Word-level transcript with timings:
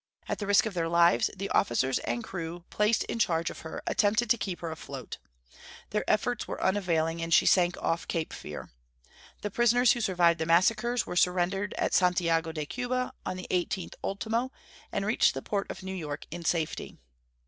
At 0.27 0.39
the 0.39 0.47
risk 0.47 0.65
of 0.65 0.73
their 0.73 0.87
lives 0.87 1.29
the 1.37 1.47
officers 1.49 1.99
and 1.99 2.23
crew 2.23 2.63
placed 2.71 3.03
in 3.03 3.19
charge 3.19 3.51
of 3.51 3.59
her 3.59 3.83
attempted 3.85 4.31
to 4.31 4.37
keep 4.39 4.61
her 4.61 4.71
afloat. 4.71 5.19
Their 5.91 6.03
efforts 6.09 6.47
were 6.47 6.59
unavailing, 6.59 7.21
and 7.21 7.31
she 7.31 7.45
sank 7.45 7.77
off 7.77 8.07
Cape 8.07 8.33
Fear. 8.33 8.71
The 9.43 9.51
prisoners 9.51 9.91
who 9.91 10.01
survived 10.01 10.39
the 10.39 10.47
massacres 10.47 11.05
were 11.05 11.15
surrendered 11.15 11.75
at 11.77 11.93
Santiago 11.93 12.51
de 12.51 12.65
Cuba 12.65 13.13
on 13.27 13.37
the 13.37 13.45
18th 13.51 13.93
ultimo, 14.03 14.51
and 14.91 15.05
reached 15.05 15.35
the 15.35 15.41
port 15.43 15.69
of 15.69 15.83
New 15.83 15.93
York 15.93 16.25
in 16.31 16.43
safety. 16.45 16.97